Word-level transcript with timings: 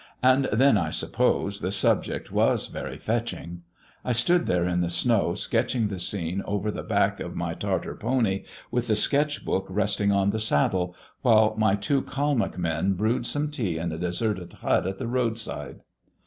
And 0.23 0.45
then, 0.45 0.79
I 0.79 0.89
suppose, 0.89 1.59
the 1.59 1.71
subject 1.71 2.31
was 2.31 2.65
very 2.65 2.97
fetching. 2.97 3.61
I 4.03 4.13
stood 4.13 4.47
there 4.47 4.65
in 4.65 4.81
the 4.81 4.89
snow 4.89 5.35
sketching 5.35 5.89
the 5.89 5.99
scene 5.99 6.41
over 6.45 6.71
the 6.71 6.81
back 6.81 7.19
of 7.19 7.35
my 7.35 7.53
Tartar 7.53 7.93
pony, 7.93 8.43
with 8.71 8.87
the 8.87 8.95
sketch 8.95 9.45
book 9.45 9.67
resting 9.69 10.11
on 10.11 10.31
the 10.31 10.39
saddle, 10.39 10.95
while 11.21 11.53
my 11.55 11.75
two 11.75 12.01
Kalmuck 12.01 12.57
men 12.57 12.93
brewed 12.93 13.27
some 13.27 13.51
tea 13.51 13.77
in 13.77 13.91
a 13.91 13.97
deserted 13.99 14.53
hut 14.53 14.87
at 14.87 14.97
the 14.97 15.05
road 15.07 15.37
side." 15.37 15.81